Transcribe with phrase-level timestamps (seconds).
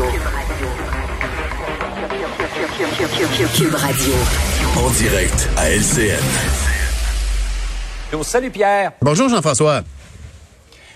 [0.00, 0.16] Radio.
[3.54, 4.14] Cube Radio.
[4.78, 6.16] En direct à LCN.
[8.22, 8.92] Salut Pierre.
[9.02, 9.82] Bonjour Jean-François.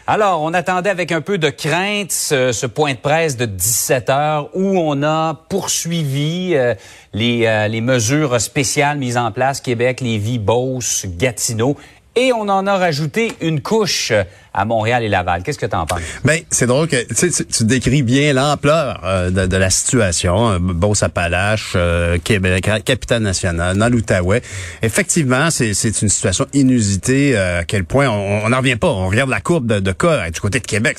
[0.06, 4.08] Alors, on attendait avec un peu de crainte ce, ce point de presse de 17
[4.08, 6.74] heures où on a poursuivi euh,
[7.12, 11.76] les, euh, les mesures spéciales mises en place Québec, Lévis, Beauce, Gatineau
[12.16, 14.12] et on en a rajouté une couche
[14.54, 15.42] à Montréal et Laval.
[15.42, 16.00] Qu'est-ce que tu en penses?
[16.24, 20.52] Ben, c'est drôle que tu, tu décris bien l'ampleur euh, de, de, la situation.
[20.52, 24.40] Euh, Beauce-Appalaches, euh, Québec, capitale nationale, dans.
[24.82, 28.88] Effectivement, c'est une situation inusitée euh, à quel point on n'en revient pas.
[28.88, 30.98] On regarde la courbe de, de cas du côté de Québec.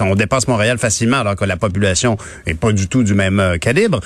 [0.00, 4.00] on dépasse Montréal facilement alors que la population est pas du tout du même calibre.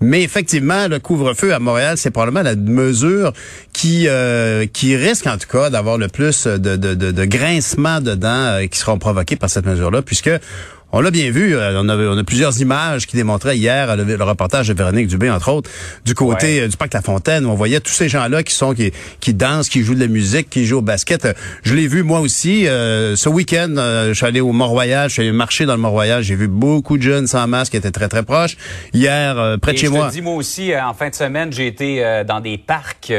[0.00, 3.32] Mais effectivement, le couvre-feu à Montréal, c'est probablement la mesure
[3.74, 4.08] qui
[4.72, 8.66] qui risque en tout cas d'avoir le plus de, de, de, de grincement dedans euh,
[8.66, 10.30] qui seront provoqués par cette mesure-là, puisque
[10.92, 14.04] on l'a bien vu, euh, on, a, on a plusieurs images qui démontraient hier le,
[14.04, 15.70] le, reportage de Véronique Dubé, entre autres,
[16.04, 18.72] du côté euh, du parc La Fontaine, où on voyait tous ces gens-là qui sont
[18.72, 21.28] qui, qui dansent, qui jouent de la musique, qui jouent au basket.
[21.62, 23.74] Je l'ai vu moi aussi ce week-end.
[23.76, 26.22] je suis allé au Mont-Royal, je suis allé marcher dans le Mont-Royal.
[26.22, 28.56] J'ai vu beaucoup de jeunes sans masque qui étaient très très proches.
[28.94, 30.08] Hier, près de chez je moi.
[30.08, 33.12] Te dis moi aussi, en fin de semaine, j'ai été dans des parcs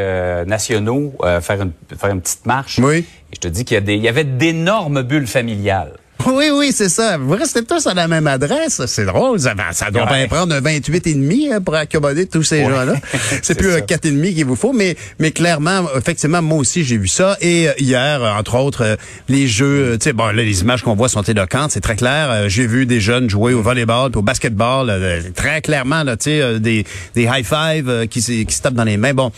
[0.47, 2.79] nationaux faire une faire une petite marche.
[2.79, 3.05] Oui.
[3.31, 5.93] Et je te dis qu'il y, a des, il y avait d'énormes bulles familiales.
[6.27, 7.17] Oui, oui, c'est ça.
[7.17, 8.81] Vous restez tous à la même adresse.
[8.87, 9.39] C'est drôle.
[9.39, 10.19] Ça, ça doit Ouais.
[10.19, 12.69] bien prendre un 28 et demi hein, pour accommoder tous ces Ouais.
[12.69, 12.93] gens-là.
[13.41, 13.77] C'est plus ça.
[13.77, 17.07] un 4 et demi qu'il vous faut, mais mais clairement, effectivement, moi aussi j'ai vu
[17.07, 17.37] ça.
[17.41, 18.95] Et euh, hier, euh, entre autres, euh,
[19.27, 22.49] les jeux, tu sais, bon, là, les images qu'on voit sont éloquentes, c'est très clair.
[22.49, 24.91] J'ai vu des jeunes jouer au volleyball, puis au basketball,
[25.35, 28.83] très clairement, là, tu sais, des des high five qui se qui se tapent dans
[28.83, 29.13] les mains.
[29.13, 29.31] Bon.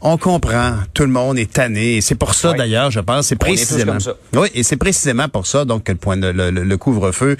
[0.00, 1.96] On comprend, tout le monde est tanné.
[1.96, 3.92] Et c'est pour ça, d'ailleurs, je pense, c'est précisément.
[3.92, 4.14] comme ça.
[4.34, 7.36] Oui, et c'est précisément pour ça donc que le point de, le, le- couvre-feu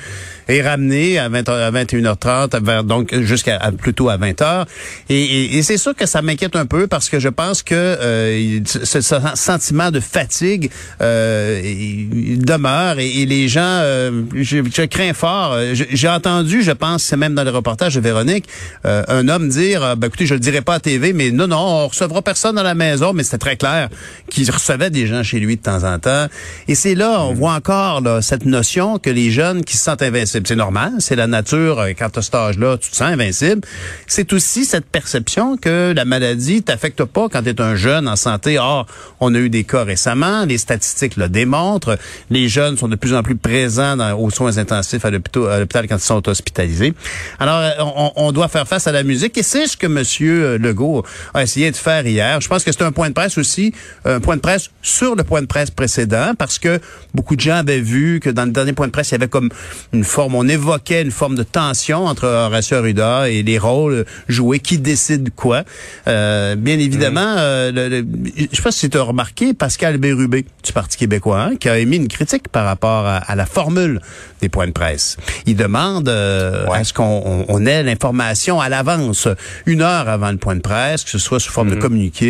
[0.49, 4.65] est ramené à, 20, à 21h30 à vers- donc jusqu'à à- plutôt à 20h
[5.09, 7.75] et, et- et c'est sûr que ça m'inquiète un peu parce que je pense que
[7.77, 14.59] euh, ce, ce sentiment de fatigue euh, il demeure et, et les gens euh, je,
[14.75, 18.01] je crains fort Euh, j'ai j'ai entendu je pense c'est même dans le reportage de
[18.01, 18.47] Véronique
[18.85, 21.47] euh, un homme dire euh, ben, écoutez je le dirai pas à TV mais non
[21.47, 23.89] non on recevra personne dans la maison mais c'était très clair
[24.29, 26.27] qu'il recevait des gens chez lui de temps en temps.
[26.67, 30.03] Et c'est là on voit encore là, cette notion que les jeunes qui se sentent
[30.03, 30.47] invincibles.
[30.47, 33.63] C'est normal c'est la nature euh, quand tu as cet âge-là tu te sens invincible.
[34.07, 38.17] C'est aussi cette perception que la maladie t'affecte pas quand tu es un jeune en
[38.17, 38.59] santé.
[38.59, 38.87] Or
[39.21, 41.99] on a eu des cas récemment les statistiques le démontrent.
[42.31, 45.87] Les jeunes sont de plus en plus présents dans, aux soins intensifs à l'hôpital à
[45.87, 46.95] quand ils sont hospitalisés.
[47.39, 49.37] Alors euh, on, on doit faire face à la musique.
[49.39, 51.05] Et c'est ce que monsieur Legault
[51.35, 53.73] a essayé de faire hier je pense que c'est un point de presse aussi,
[54.05, 56.81] un point de presse sur le point de presse précédent, parce que
[57.15, 59.29] beaucoup de gens avaient vu que dans le dernier point de presse, il y avait
[59.29, 59.51] comme
[59.93, 64.59] une forme, on évoquait une forme de tension entre Horacio Arruda et les rôles joués,
[64.61, 65.65] qui décide quoi.
[66.07, 68.07] Euh, bien évidemment, euh, le- le-
[68.51, 71.79] je sais pas si tu as remarqué, Pascal Bérubé du Parti québécois, hein, qui a
[71.79, 74.01] émis une critique par rapport à, à la formule
[74.41, 75.17] des points de presse.
[75.47, 76.79] Il demande euh, Ouais.
[76.79, 79.29] à ce qu'on on- on ait l'information à l'avance,
[79.67, 82.28] une heure avant le point de presse, que ce soit sous forme de communiqué,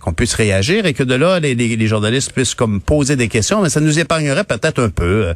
[0.00, 3.28] qu'on puisse réagir et que de là, les, les- les journalistes puissent comme poser des
[3.28, 5.26] questions, mais ça nous épargnerait peut-être un peu.
[5.28, 5.34] euh,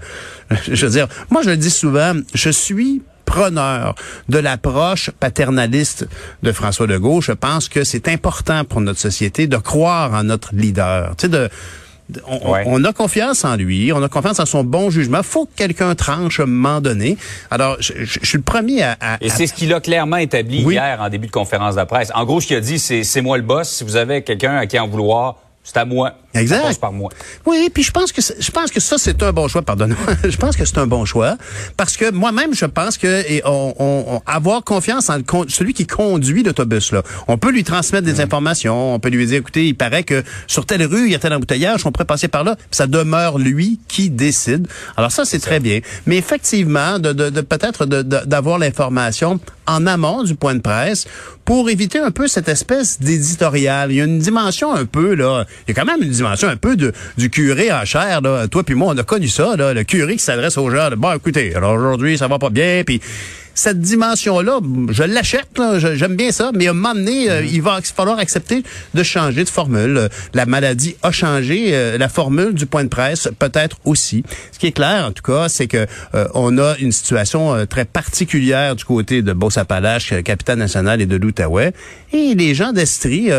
[0.70, 3.94] je veux dire, moi je le dis souvent, je suis preneur
[4.28, 6.06] de l'approche paternaliste
[6.42, 7.20] de François Legault.
[7.22, 11.14] Je pense que c'est important pour notre société de croire en notre leader.
[11.16, 11.48] Tu sais, de, de-
[12.26, 12.62] on, Ouais.
[12.66, 15.22] on a confiance en lui, on a confiance en son bon jugement.
[15.22, 17.16] Faut que quelqu'un tranche à un moment donné.
[17.50, 19.81] Alors, je, je- je suis le premier à, à- Et à- c'est ce qu'il a
[19.81, 20.75] clairement établi Oui.
[20.75, 22.10] hier en début de conférence de presse.
[22.14, 23.69] En gros, ce qu'il a dit, c'est c'est moi le boss.
[23.70, 26.12] Si vous avez quelqu'un à qui en vouloir, c'est à moi.
[26.34, 26.58] Exact.
[26.80, 26.92] Par.
[27.46, 29.62] Oui, puis je pense que je pense que ça c'est un bon choix.
[29.62, 30.14] Pardonne-moi.
[30.28, 31.36] je pense que c'est un bon choix
[31.76, 35.74] parce que moi-même je pense que et on, on- on- avoir confiance en le celui
[35.74, 37.02] qui conduit l'autobus là.
[37.28, 38.94] On peut lui transmettre des informations.
[38.94, 41.32] On peut lui dire écoutez, il paraît que sur telle rue il y a tel
[41.32, 42.56] embouteillage, on pourrait passer par là.
[42.56, 44.66] Puis ça demeure lui qui décide.
[44.96, 45.80] Alors ça c'est très bien.
[46.06, 51.06] Mais effectivement, de, de, de peut-être de- d'avoir l'information en amont du point de presse
[51.44, 53.90] pour éviter un peu cette espèce d'éditorial.
[53.92, 55.44] Il y a une dimension un peu là.
[55.66, 58.21] Il y a quand même une dimension un peu du curé en chair.
[58.50, 60.91] Toi puis moi, on a connu ça, le curé qui s'adresse aux gens.
[60.97, 63.00] Bon, écoutez, aujourd'hui, ça va pas bien, puis
[63.54, 64.60] cette dimension-là,
[64.90, 65.60] je l'achète,
[65.94, 68.64] j'aime bien ça, mais à un moment donné, euh, il va falloir accepter
[68.94, 70.08] de changer de formule.
[70.34, 74.24] La maladie a changé, euh, la formule du point de presse peut-être aussi.
[74.50, 77.84] Ce qui est clair, en tout cas, c'est que euh, on a une situation très
[77.84, 81.72] particulière du côté de Beauce-Appalaches, capitale nationale et de l'Outaouais.
[82.12, 83.30] Et les gens d'Estrie,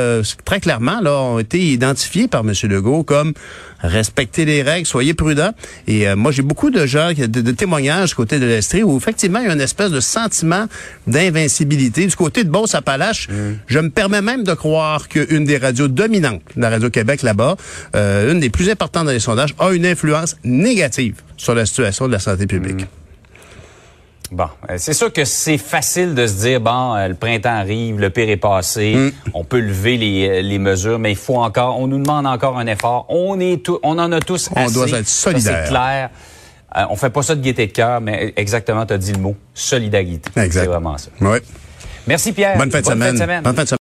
[0.44, 2.54] très clairement, là, ont été identifiés par M.
[2.64, 3.34] Legault comme
[3.80, 5.52] respectez les règles, soyez prudents.
[5.88, 9.40] Et moi, j'ai beaucoup de gens, de, de témoignages du côté de l'Estrie où effectivement,
[9.40, 10.66] il y a une espèce de sentiment
[11.08, 12.06] d'invincibilité.
[12.08, 13.28] Du côté de Beauce-Appalaches,
[13.68, 17.56] je me permets même de croire qu'une des radios dominantes, la Radio-Québec là-bas,
[17.96, 22.08] euh, une des plus importantes dans les sondages, a une influence négative sur la situation
[22.08, 22.86] de la santé publique.
[24.32, 28.00] Bon, euh, c'est sûr que c'est facile de se dire bon, euh, le printemps arrive,
[28.00, 31.86] le pire est passé, on peut lever les, les mesures, mais il faut encore, on
[31.88, 33.06] nous demande encore un effort.
[33.10, 34.74] On est tout, on en a tous On assez.
[34.74, 35.62] doit être Ça, solidaires.
[35.66, 36.10] C'est clair.
[36.78, 39.20] Euh, on fait pas ça de gaieté de cœur, mais exactement, tu as dit le
[39.20, 40.30] mot solidarité.
[40.36, 40.62] Exact.
[40.62, 41.10] C'est vraiment ça.
[41.22, 41.38] Oui.
[42.08, 42.58] Merci Pierre.
[42.58, 43.16] Bonne fin de semaine.
[43.42, 43.68] Bonne fin de semaine.